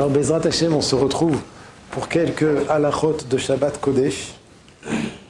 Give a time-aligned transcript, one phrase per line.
[0.00, 1.38] Alors, Bezrat Hashem, on se retrouve
[1.90, 4.32] pour quelques halachot de Shabbat Kodesh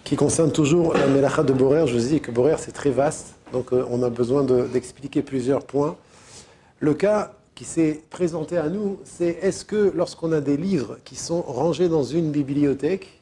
[0.05, 1.89] qui concernent toujours la Melacha de Borer.
[1.89, 5.65] Je vous dis que Borer, c'est très vaste, donc euh, on a besoin d'expliquer plusieurs
[5.65, 5.97] points.
[6.79, 11.17] Le cas qui s'est présenté à nous, c'est est-ce que lorsqu'on a des livres qui
[11.17, 13.21] sont rangés dans une bibliothèque,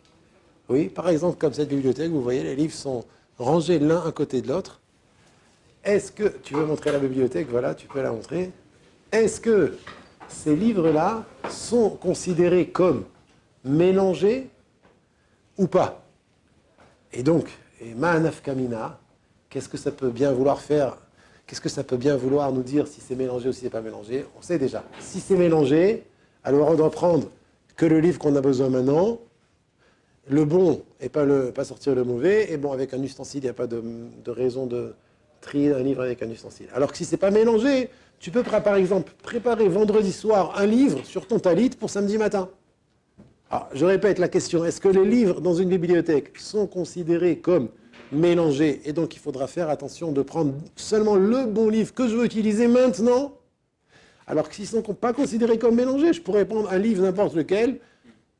[0.68, 3.07] oui, par exemple comme cette bibliothèque, vous voyez, les livres sont
[3.39, 4.80] rangés l'un à côté de l'autre,
[5.82, 8.50] est-ce que, tu veux montrer la bibliothèque, voilà, tu peux la montrer,
[9.12, 9.72] est-ce que
[10.29, 13.05] ces livres-là sont considérés comme
[13.64, 14.49] mélangés
[15.57, 16.04] ou pas
[17.13, 17.49] Et donc,
[17.81, 18.99] et Ma'anaf Kamina,
[19.51, 20.96] qu'est-ce que ça peut bien vouloir faire
[21.46, 23.81] Qu'est-ce que ça peut bien vouloir nous dire si c'est mélangé ou si c'est pas
[23.81, 24.27] mélangé?
[24.39, 24.85] On sait déjà.
[25.01, 26.04] Si c'est mélangé,
[26.45, 27.31] alors on doit prendre
[27.75, 29.18] que le livre qu'on a besoin maintenant,
[30.29, 33.45] le bon et pas, le, pas sortir le mauvais, et bon, avec un ustensile, il
[33.45, 33.83] n'y a pas de,
[34.23, 34.95] de, raison de
[35.41, 36.67] trier un livre avec un ustensile.
[36.75, 37.89] Alors que si c'est pas mélangé,
[38.20, 42.48] tu peux par exemple préparer vendredi soir un livre sur ton talit pour samedi matin.
[43.50, 47.69] Alors, je répète la question, est-ce que les livres dans une bibliothèque sont considérés comme
[48.12, 52.16] mélangés et donc il faudra faire attention de prendre seulement le bon livre que je
[52.16, 53.34] veux utiliser maintenant?
[54.27, 57.34] Alors que s'ils ne sont pas considérés comme mélangés, je pourrais prendre un livre n'importe
[57.34, 57.78] lequel,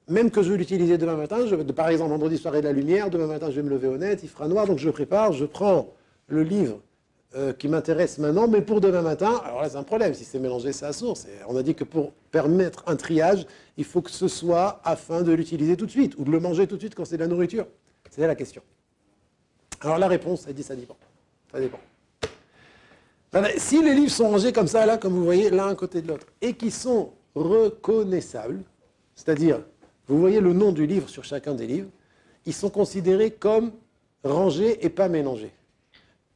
[0.09, 1.39] même que je veux l'utiliser demain matin,
[1.75, 4.21] par exemple vendredi soir et de la lumière, demain matin je vais me lever honnête,
[4.23, 5.95] il fera noir, donc je prépare, je prends
[6.27, 6.81] le livre
[7.35, 10.39] euh, qui m'intéresse maintenant, mais pour demain matin, alors là c'est un problème, si c'est
[10.39, 11.27] mélangé c'est à source.
[11.47, 15.33] on a dit que pour permettre un triage, il faut que ce soit afin de
[15.33, 17.29] l'utiliser tout de suite, ou de le manger tout de suite quand c'est de la
[17.29, 17.67] nourriture.
[18.11, 18.63] C'est la question.
[19.83, 20.97] Alors la réponse, elle dit ça dépend.
[21.53, 21.79] Ça dépend.
[23.59, 26.09] Si les livres sont rangés comme ça, là, comme vous voyez, l'un à côté de
[26.09, 28.63] l'autre, et qui sont reconnaissables,
[29.15, 29.61] c'est-à-dire,
[30.07, 31.91] vous voyez le nom du livre sur chacun des livres,
[32.47, 33.73] ils sont considérés comme
[34.25, 35.53] rangés et pas mélangés.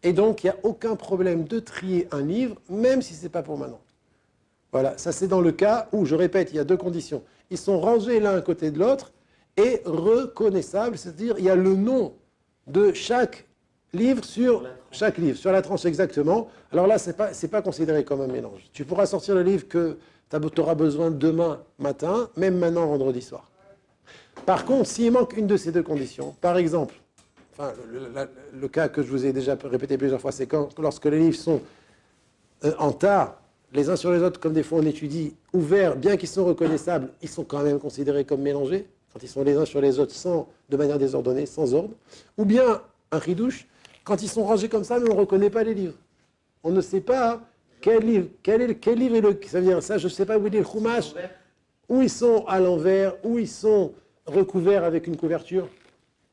[0.03, 3.29] Et donc, il n'y a aucun problème de trier un livre, même si ce n'est
[3.29, 3.81] pas pour maintenant.
[4.73, 7.23] Voilà, ça c'est dans le cas où, je répète, il y a deux conditions.
[7.51, 9.13] Ils sont rangés l'un à côté de l'autre
[9.57, 12.15] et reconnaissables, c'est-à-dire il y a le nom
[12.67, 13.47] de chaque
[13.93, 16.49] livre sur chaque livre, sur la tranche exactement.
[16.73, 18.63] Alors là, ce n'est pas, pas considéré comme un mélange.
[18.73, 19.99] Tu pourras sortir le livre que
[20.31, 23.51] tu auras besoin demain matin, même maintenant vendredi soir.
[24.47, 26.95] Par contre, s'il manque une de ces deux conditions, par exemple,
[27.53, 27.73] enfin,
[28.53, 31.37] le, cas que je vous ai déjà répété plusieurs fois, c'est quand lorsque les livres
[31.37, 31.61] sont
[32.65, 33.41] euh, en tas,
[33.73, 37.09] les uns sur les autres, comme des fois on étudie, ouverts, bien qu'ils sont reconnaissables,
[37.23, 40.15] ils sont quand même considérés comme mélangés quand ils sont les uns sur les autres
[40.15, 41.95] sans, de manière désordonnée, sans ordre,
[42.39, 42.81] ou bien
[43.11, 43.67] un ridouche,
[44.05, 45.95] quand ils sont rangés comme ça, mais on ne reconnaît pas les livres.
[46.65, 47.41] On ne sait pas
[47.81, 49.39] quel livre, quel, est, quel livre est le.
[49.47, 51.13] Ça veut dire ça, je ne sais pas où il est le chumash,
[51.89, 53.93] où ils sont à l'envers, où ils sont
[54.27, 55.69] recouverts avec une couverture.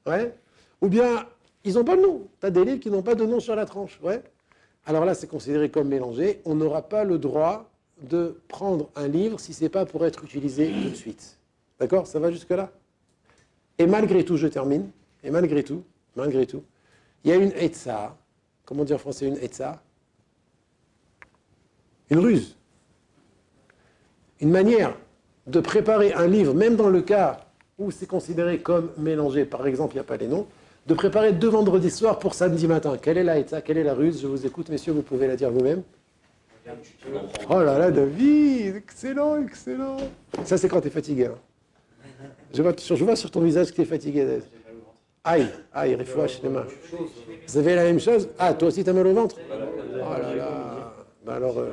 [0.05, 0.33] Ouais.
[0.81, 1.25] Ou bien,
[1.63, 2.27] ils n'ont pas de nom.
[2.39, 3.99] Tu as des livres qui n'ont pas de nom sur la tranche.
[4.01, 4.21] Ouais.
[4.85, 6.41] Alors là, c'est considéré comme mélangé.
[6.45, 7.69] On n'aura pas le droit
[8.01, 11.37] de prendre un livre si ce n'est pas pour être utilisé tout de suite.
[11.79, 12.07] D'accord?
[12.07, 12.71] Ça va jusque-là?
[13.77, 14.89] Et malgré tout, je termine,
[15.23, 15.83] et malgré tout,
[16.15, 16.63] malgré tout,
[17.23, 18.17] il y a une etza,
[18.65, 19.81] comment dire en français une etza
[22.09, 22.55] Une ruse.
[24.41, 24.95] Une manière
[25.47, 27.45] de préparer un livre, même dans le cas
[27.77, 30.47] où c'est considéré comme mélangé, par exemple, il n'y a pas les noms,
[30.89, 32.97] de préparer deux vendredis soirs pour samedi matin.
[32.99, 34.21] Quelle est la Quelle est la ruse?
[34.21, 35.83] Je vous écoute, messieurs, vous pouvez la dire vous-même.
[37.49, 39.97] Oh là là, David, excellent, excellent.
[40.43, 41.27] Ça, c'est quand tu es fatigué.
[41.27, 41.35] Hein.
[42.53, 44.39] Je vois, sur, je vois sur ton visage que tu es fatigué.
[45.23, 46.65] Aïe, aïe, refouach les mains.
[47.47, 48.27] Vous avez la même chose?
[48.39, 49.35] Ah, toi aussi, tu as mal au ventre?
[49.51, 50.93] Oh là là.
[51.23, 51.69] Ben alors, euh,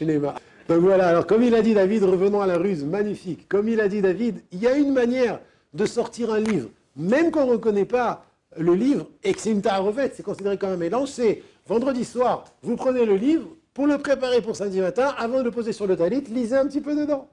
[0.00, 0.34] les mains.
[0.68, 3.48] Donc voilà, alors comme il a dit David, revenons à la ruse, magnifique.
[3.48, 5.40] Comme il a dit David, il y a une manière
[5.72, 8.24] de sortir un livre, même qu'on ne reconnaît pas
[8.56, 12.44] le livre et que c'est une refaite, c'est considéré comme un mélange, c'est vendredi soir,
[12.62, 15.86] vous prenez le livre, pour le préparer pour samedi matin, avant de le poser sur
[15.86, 17.28] le talit, lisez un petit peu dedans.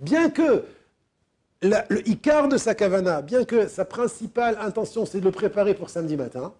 [0.00, 0.64] Bien que
[1.60, 5.90] le Icar de sa kavana, bien que sa principale intention c'est de le préparer pour
[5.90, 6.54] samedi matin,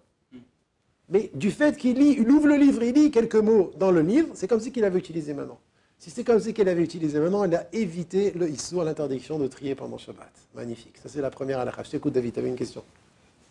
[1.09, 4.29] mais du fait qu'il lit, ouvre le livre, il lit quelques mots dans le livre,
[4.35, 5.59] c'est comme si qu'il avait utilisé maintenant.
[5.99, 9.47] Si c'est comme si qu'il avait utilisé maintenant, il a évité le à l'interdiction de
[9.47, 10.31] trier pendant Shabbat.
[10.55, 10.97] Magnifique.
[11.03, 11.83] Ça c'est la première halakha.
[11.83, 12.83] Je t'écoute David, tu avais une question.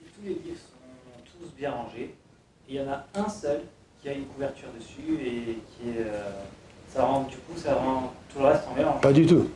[0.00, 2.14] Si tous les livres sont tous bien rangés,
[2.66, 3.60] il y en a un seul
[4.00, 6.06] qui a une couverture dessus et qui est...
[6.06, 6.30] Euh,
[6.88, 9.02] ça rend, du coup, ça rend tout le reste en mélange.
[9.02, 9.50] Pas du tout.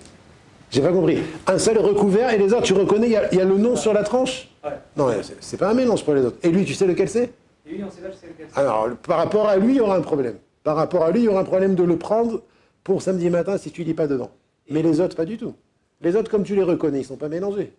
[0.70, 1.18] J'ai pas compris.
[1.46, 4.02] Un seul recouvert et les autres, tu reconnais, il y, a, le nom sur la
[4.02, 4.50] tranche?
[4.62, 4.70] Ouais.
[4.98, 5.08] Non,
[5.40, 6.36] c'est pas un mélange pour les autres.
[6.42, 7.32] Et lui, tu sais lequel c'est?
[7.66, 8.60] Et lui, on sait pas lequel c'est.
[8.60, 10.36] Alors, par rapport à lui, il y aura un problème.
[10.62, 12.42] Par rapport à lui, il y aura un problème de le prendre
[12.84, 14.30] pour samedi matin si tu lis pas dedans.
[14.70, 15.54] Mais les autres, pas du tout.
[16.00, 17.72] Les autres, comme tu les reconnais, ils sont pas mélangés.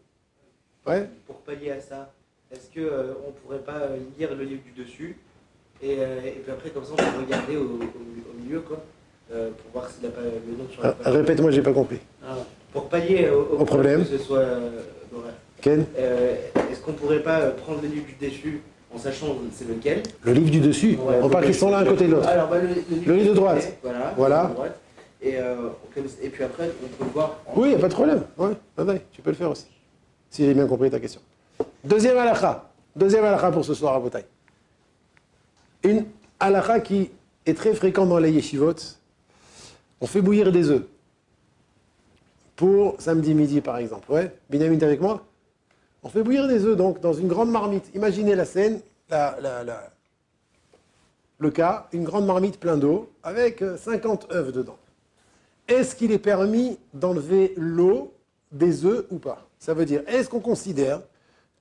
[0.87, 2.11] Ouais Pour pallier à ça,
[2.51, 5.17] est-ce qu'on euh, on pourrait pas euh, lire le livre du dessus
[5.81, 8.81] et, euh, et, puis après, comme ça, on peut regarder au, au milieu, quoi
[9.33, 11.13] euh, pour voir s'il n'a pas le nom sur Ah, la page.
[11.15, 11.99] Répète-moi, j'ai pas compris.
[12.25, 12.35] Ah,
[12.71, 14.01] Pour pallier au, Au problème.
[14.03, 14.45] que ce soit.
[15.61, 18.61] Ken Est-ce qu'on pourrait pas prendre le livre du déchu
[18.93, 20.03] en sachant c'est lequel?
[20.23, 20.97] Le livre du dessus?
[21.01, 21.19] Ouais.
[21.21, 22.27] On parle qu'ils sont l'un à côté de l'autre.
[22.27, 22.67] Alors, bah, le,
[23.05, 23.77] Le livre de droite.
[23.81, 24.13] Voilà.
[24.17, 24.51] Voilà.
[25.23, 25.69] Et, euh,
[26.21, 27.39] et puis après, on peut le voir.
[27.47, 28.23] en- Oui, il n'y a pas de problème.
[28.37, 29.67] Ouais, tu peux le faire aussi.
[30.29, 31.21] Si j'ai bien compris ta question.
[31.83, 32.69] Deuxième halakha.
[32.95, 34.25] Deuxième halakha pour ce soir à Botaï.
[35.83, 36.05] Une
[36.39, 37.09] halakha qui
[37.45, 38.73] est très fréquente dans les yeshivot.
[40.01, 40.83] On fait bouillir des œufs.
[42.55, 44.11] Pour samedi midi, par exemple.
[44.11, 45.25] Ouais, Binyamin, t'es avec moi?
[46.03, 47.89] On fait bouillir des œufs, donc, dans une grande marmite.
[47.95, 49.89] Imaginez la scène, la, la- la-
[51.39, 54.77] le cas, une grande marmite pleine d'eau, avec euh, 50 œufs dedans.
[55.67, 58.13] Est-ce qu'il est permis d'enlever l'eau
[58.51, 59.47] des œufs ou pas?
[59.59, 61.01] Ça veut dire, est-ce qu'on considère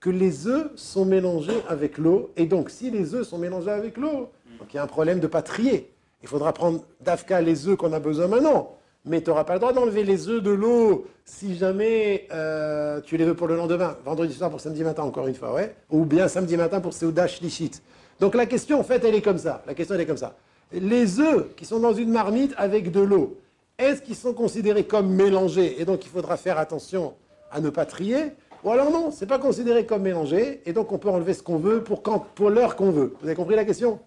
[0.00, 2.32] que les œufs sont mélangés avec l'eau?
[2.36, 4.30] Et donc, si les œufs sont mélangés avec l'eau,
[4.72, 5.92] il y a un problème de pas trier.
[6.22, 8.76] Il faudra prendre d'Afka les œufs qu'on a besoin maintenant.
[9.04, 13.16] Mais tu n'auras pas le droit d'enlever les œufs de l'eau si jamais euh, tu
[13.16, 15.56] les veux pour le lendemain, vendredi soir pour samedi matin, encore une fois.
[15.90, 17.72] Ou bien samedi matin pour Seuda Shlichit.
[18.20, 19.62] Donc la question, en fait, elle est comme ça.
[19.66, 20.36] La question, est comme ça.
[20.72, 23.36] Les œufs qui sont dans une marmite avec de l'eau,
[23.78, 27.14] est-ce qu'ils sont considérés comme mélangés et donc il faudra faire attention
[27.50, 28.32] à ne pas trier
[28.64, 31.58] Ou alors non, c'est pas considéré comme mélangé et donc on peut enlever ce qu'on
[31.58, 33.14] veut pour, quand, pour l'heure qu'on veut.
[33.20, 34.00] Vous avez compris la question?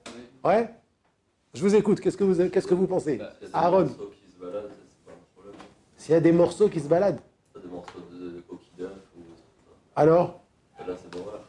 [0.44, 0.70] Ouais.
[1.54, 3.18] Je vous écoute, qu'est-ce que vous, qu'est-ce que vous pensez?
[3.18, 5.62] Bah, il y a des Aaron, morceaux qui se baladent, c'est pas un problème.
[5.98, 7.20] s'il y a des morceaux qui se baladent,
[7.62, 9.22] des morceaux de, de coquilles d'œufs ou
[9.96, 10.42] alors
[10.78, 10.84] ça.
[10.84, 11.42] Et là, c'est d'horreur.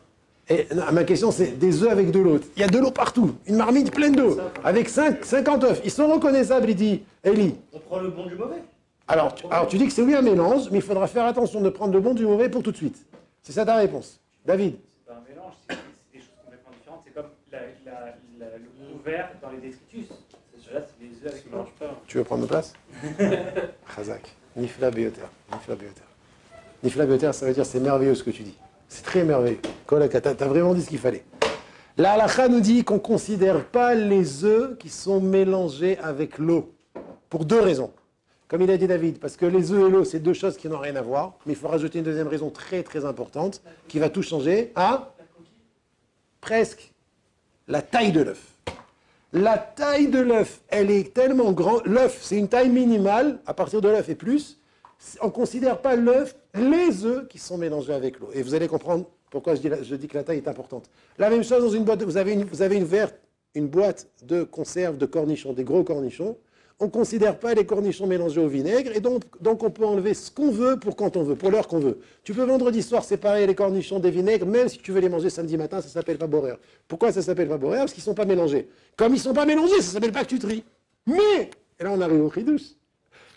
[0.49, 2.39] Et, non, Ma question c'est des œufs avec de l'eau.
[2.57, 5.81] Il y a de l'eau partout, une marmite pleine d'eau, avec 5, 50 œufs.
[5.85, 7.57] Ils sont reconnaissables, il dit Eli.
[7.73, 8.63] On prend le bon du mauvais.
[9.09, 11.61] Alors tu, alors, tu dis que c'est oui un mélange, mais il faudra faire attention
[11.61, 12.97] de prendre le bon du mauvais pour tout de suite.
[13.43, 14.21] C'est ça ta réponse.
[14.45, 14.77] David?
[15.07, 15.77] C'est pas un mélange, c'est
[16.13, 17.03] des choses complètement différentes.
[17.07, 20.09] C'est comme la, la- la- le couvert dans les détritus.
[20.75, 22.01] Là, c'est les œufs avec le mélange pas.
[22.09, 22.73] Tu veux prendre ma place?
[23.97, 24.23] Khazak.
[24.57, 25.21] Nifla Beoter.
[25.53, 26.03] Nifla Beoter.
[26.83, 28.57] Nifla Beoter, ça veut dire c'est merveilleux ce que tu dis.
[28.89, 29.61] C'est très merveilleux.
[29.87, 31.25] Kolaka, t'as vraiment dit ce qu'il fallait.
[31.99, 36.75] La halakha nous dit qu'on ne considère pas les œufs qui sont mélangés avec l'eau.
[37.31, 37.93] Pour deux raisons.
[38.49, 40.69] Comme il a dit David, parce que les œufs et l'eau, c'est deux choses qui
[40.69, 41.35] n'ont rien à voir.
[41.47, 44.73] Mais il faut rajouter une deuxième raison très très importante qui va tout changer.
[44.77, 45.13] Ah
[46.41, 46.93] Presque.
[47.67, 48.43] La taille de l'œuf.
[49.33, 51.83] La taille de l'œuf, elle est tellement grande.
[51.87, 54.61] L'œuf, c'est une taille minimale, à partir de l'œuf et plus.
[55.21, 58.29] On ne considère pas l'œuf, les œufs qui sont mélangés avec l'eau.
[58.33, 60.89] Et vous allez comprendre pourquoi je dis, que la taille est importante.
[61.19, 62.47] La même chose dans une boîte, vous avez une,
[63.55, 66.37] une, boîte de conserve de cornichons, des gros cornichons.
[66.79, 70.31] On ne considère pas les cornichons mélangés au vinaigre, et donc, on peut enlever ce
[70.31, 71.99] qu'on veut pour quand on veut, pour l'heure qu'on veut.
[72.23, 75.31] Tu peux vendredi soir séparer les cornichons des vinaigres, même si tu veux les manger
[75.31, 76.53] samedi matin, ça s'appelle pas borer.
[76.87, 78.69] Pourquoi ça s'appelle pas borer Parce qu'ils ne sont pas mélangés.
[78.95, 80.65] Comme ils ne sont pas mélangés, ça s'appelle pas que tu tries.
[81.07, 81.51] Mais,
[81.81, 82.75] et là on arrive au chidouche,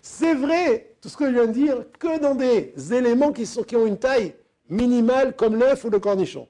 [0.02, 3.64] c'est vrai, tout ce que je viens de dire, que dans des éléments qui, sont,
[3.64, 4.34] qui ont une taille
[4.70, 6.48] minimale, comme l'œuf ou le cornichon.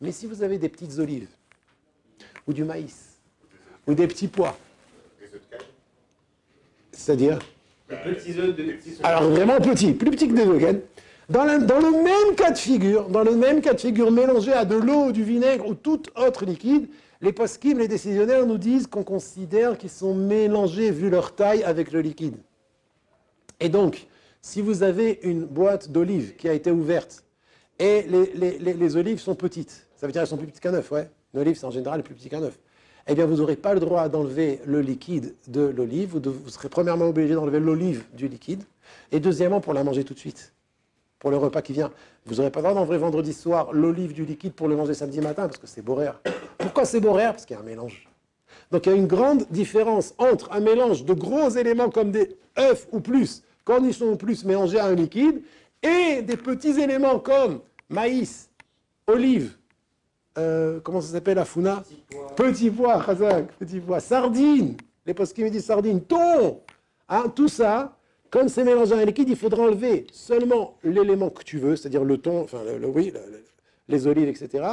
[0.00, 1.28] Mais si vous avez des petites olives,
[2.46, 3.18] ou du maïs,
[3.86, 4.56] ou des petits pois,
[6.92, 7.38] c'est-à-dire
[7.88, 9.00] petits œufs petits œufs.
[9.04, 10.80] alors vraiment petit, plus petit que des vegan.
[11.28, 14.52] Dans, la- dans le même cas de figure, dans le même cas de figure mélangé
[14.52, 16.88] à de l'eau, du vinaigre ou tout autre liquide,
[17.20, 21.92] les poskim, les décisionnaires nous disent qu'on considère qu'ils sont mélangés vu leur taille avec
[21.92, 22.36] le liquide.
[23.62, 24.06] Et donc,
[24.40, 27.24] si vous avez une boîte d'olives qui a été ouverte
[27.78, 30.60] et les, les- les- les olives sont petites, ça veut dire qu'elles sont plus petites
[30.60, 31.08] qu'un œuf, ouais.
[31.32, 32.58] Une olive, c'est en général plus petit qu'un œuf.
[33.06, 36.10] Eh bien, vous n'aurez pas le droit d'enlever le liquide de l'olive.
[36.10, 38.62] Vous, vous serez premièrement obligé d'enlever l'olive du liquide.
[39.12, 40.52] Et deuxièmement, pour la manger tout de suite.
[41.20, 41.92] Pour le repas qui vient.
[42.26, 45.20] Vous n'aurez pas le droit d'enlever vendredi soir l'olive du liquide pour le manger samedi
[45.20, 46.20] matin, parce que c'est boréa.
[46.58, 48.08] Pourquoi c'est boréa Parce qu'il y a un mélange.
[48.72, 52.36] Donc il y a une grande différence entre un mélange de gros éléments comme des
[52.58, 55.42] œufs ou plus, cornichons ou plus mélangés à un liquide,
[55.82, 58.50] et des petits éléments comme maïs,
[59.06, 59.56] olive,
[60.38, 61.82] euh, comment ça s'appelle la founa.
[62.36, 64.76] Petit pois, Khazak, petit pois, sardines,
[65.06, 66.60] les postes qui me disent sardines, thon,
[67.08, 67.96] hein, tout ça,
[68.30, 72.04] comme c'est mélangé à un liquide, il faudra enlever seulement l'élément que tu veux, c'est-à-dire
[72.04, 73.44] le thon, enfin, le, le- oui, le- le-
[73.88, 74.64] les olives, etc.,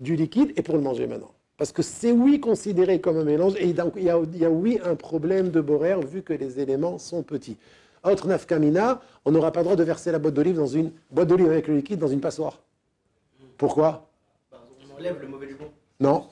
[0.00, 1.30] du liquide, et pour le manger maintenant.
[1.56, 4.44] Parce que c'est oui considéré comme un mélange, et donc il y a, il y
[4.44, 7.56] a oui un problème de boraire vu que les éléments sont petits.
[8.04, 11.28] Autre nafkamina, on n'aura pas le droit de verser la boîte d'olive dans une boîte
[11.28, 12.58] d'olive avec le liquide dans une passoire.
[13.56, 14.06] Pourquoi?
[14.52, 14.58] Bah,
[14.92, 15.66] On enlève le mauvais du bon.
[16.00, 16.26] Non.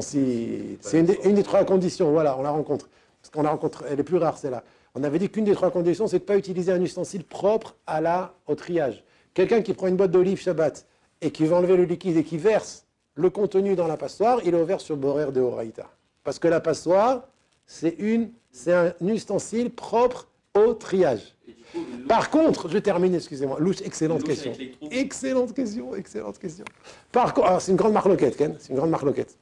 [0.00, 2.10] C'est une, des- une des trois conditions.
[2.12, 2.88] Voilà, on la rencontre.
[3.20, 4.62] Parce qu'on la rencontre, elle est plus rare, celle-là.
[4.94, 7.74] On avait dit qu'une des trois conditions, c'est de ne pas utiliser un ustensile propre
[7.86, 9.02] à la, au triage.
[9.34, 10.86] Quelqu'un qui prend une boîte d'olive Shabbat
[11.20, 14.54] et qui va enlever le liquide et qui verse le contenu dans la passoire, il
[14.54, 15.86] est ouvert sur Borer de Horaïta.
[16.22, 17.26] Parce que la passoire,
[17.66, 21.34] c'est une, c'est un ustensile propre au triage.
[21.72, 23.58] Coup, Par contre, je termine, excusez-moi.
[23.58, 24.52] Louche, excellente louche question.
[24.90, 26.64] Excellente question, excellente question.
[27.10, 29.36] Par contre, c'est une grande marloquette, Ken, c'est une grande marloquette.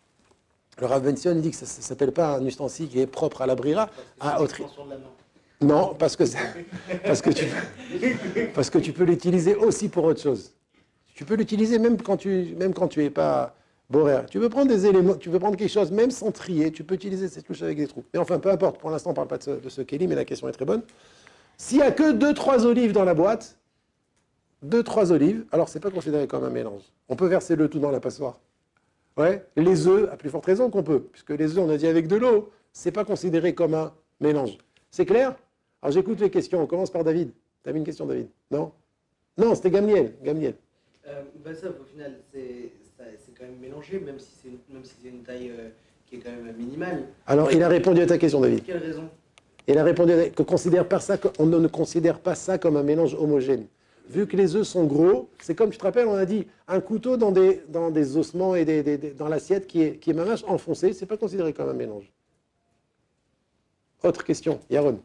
[0.81, 3.47] Le Rav Ben dit que ça ne s'appelle pas un ustensile qui est propre à
[3.47, 3.91] la brira,
[4.21, 4.47] à au.
[5.61, 6.25] Non, parce que,
[7.05, 7.45] parce, que tu,
[8.55, 10.53] parce que tu peux l'utiliser aussi pour autre chose.
[11.15, 13.55] Tu peux l'utiliser même quand tu même quand tu es pas
[13.93, 14.27] boraire.
[14.27, 16.73] Tu peux prendre des éléments, tu peux prendre quelque chose même sans trier.
[16.73, 18.03] Tu peux utiliser cette louche avec des trous.
[18.13, 18.81] Mais enfin, peu importe.
[18.81, 20.65] Pour l'instant, on parle pas de ce, de ce Kelly, mais la question est très
[20.65, 20.83] bonne.
[21.59, 23.59] S'il y a que deux trois olives dans la boîte,
[24.63, 26.83] deux trois olives, alors c'est pas considéré comme un mélange.
[27.09, 28.41] On peut verser le tout dans la passoire.
[29.17, 29.45] Ouais.
[29.57, 32.09] Les œufs, à plus forte raison qu'on peut, puisque les œufs, on a dit avec
[32.09, 34.57] de l'eau, c'est pas considéré comme un mélange.
[34.91, 35.37] C'est clair?
[35.83, 36.63] Alors j'écoute les questions.
[36.63, 37.31] On commence par David.
[37.63, 38.29] T'as mis une question, David?
[38.51, 38.73] Non?
[39.37, 40.15] Non, c'était Gamliel.
[40.23, 40.55] Gamliel.
[41.07, 41.23] Euh,
[41.55, 42.73] ça, au final, c'est
[43.25, 45.69] c'est quand même mélangé, même si c'est une, même si c'est une taille euh,
[46.07, 47.05] qui est quand même minimale.
[47.27, 48.65] Alors il a répondu à ta question, David.
[48.65, 49.09] Quelle raison?
[49.69, 52.83] Il a répondu à- que considère pas ça, on ne considère pas ça comme un
[52.83, 53.67] mélange homogène.
[54.09, 56.81] Vu que les œufs sont gros, c'est comme tu te rappelles, on a dit un
[56.81, 60.11] couteau dans des, dans des ossements et des, des- des- dans l'assiette qui est, qui
[60.11, 62.11] est mamache enfoncé, c'est pas considéré comme un mélange.
[64.03, 65.01] Autre question, Yaron.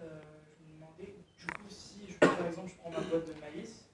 [0.00, 3.32] Euh, je me demandais, du coup, si je, par exemple je prends ma boîte de
[3.40, 3.84] maïs,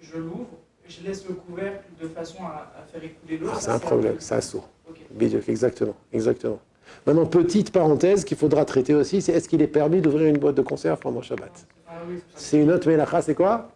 [0.00, 0.48] je l'ouvre,
[0.90, 3.46] je laisse le couvercle de façon à, à faire écouler l'eau.
[3.50, 4.68] Ah, ça, c'est un problème, c'est un sourd.
[5.48, 6.58] Exactement, exactement.
[7.06, 10.56] Maintenant, petite parenthèse qu'il faudra traiter aussi, c'est est-ce qu'il est permis d'ouvrir une boîte
[10.56, 11.66] de conserve pendant Shabbat?
[11.88, 12.62] Ah oui, c'est ça.
[12.62, 13.70] Une autre mélacha, c'est quoi?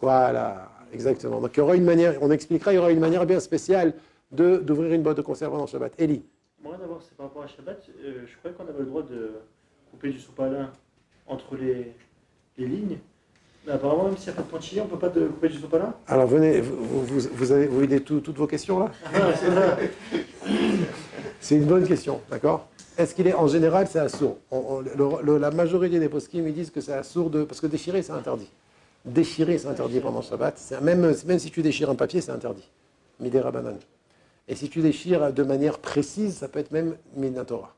[0.00, 1.40] Voilà, exactement.
[1.40, 3.94] Donc il y aura une manière, on expliquera, il y aura une manière bien spéciale
[4.30, 5.92] de- d'ouvrir une boîte de conserve pendant Shabbat.
[5.98, 6.22] Eli,
[6.62, 7.88] Moi, d'abord, c'est par rapport à Shabbat.
[8.04, 9.32] euh, je croyais qu'on avait le droit de
[9.90, 10.70] couper du sopalin
[11.26, 11.92] entre les,
[12.56, 12.98] les lignes.
[13.68, 15.48] Mais apparemment, même s'il n'y a pas de pointillé, on ne peut pas de couper
[15.50, 18.90] du sopalin alors venez, vous, vous, vous avez vous aidez tout- toutes vos questions là
[19.14, 19.18] Ah,
[21.38, 22.66] c'est une bonne question, d'accord?
[22.96, 26.48] Est-ce qu'il est, en général, c'est assourd On- on- le- le- La majorité des poskim,
[26.48, 27.44] ils disent que c'est assourd de...
[27.44, 28.50] Parce que déchirer, c'est interdit.
[29.04, 30.58] Déchirer, c'est interdit pendant Shabbat.
[30.82, 32.68] Même, même si tu déchires un papier, c'est interdit.
[33.20, 33.76] Midera banane.
[34.48, 37.74] Et si tu déchires de manière précise, ça peut être même Minatora.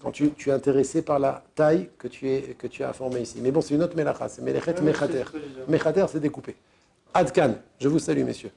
[0.00, 3.20] Quand tu, tu es intéressé par la taille que tu, es, que tu as formée
[3.20, 3.38] ici.
[3.40, 5.24] Mais bon, c'est une autre mélacha, c'est Melechet Ouais, Mechater.
[5.68, 6.54] Mechater, c'est découpé.
[7.14, 8.50] Adkan, je vous salue, messieurs.